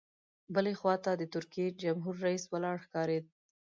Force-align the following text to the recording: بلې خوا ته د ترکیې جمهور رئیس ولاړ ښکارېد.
بلې 0.53 0.73
خوا 0.79 0.95
ته 1.03 1.11
د 1.15 1.23
ترکیې 1.33 1.67
جمهور 1.83 2.15
رئیس 2.25 2.43
ولاړ 2.51 2.75
ښکارېد. 2.85 3.25